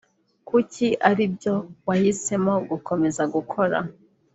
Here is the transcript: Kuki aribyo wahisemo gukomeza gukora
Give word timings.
Kuki 0.47 0.87
aribyo 1.09 1.55
wahisemo 1.87 2.53
gukomeza 2.69 3.23
gukora 3.33 3.77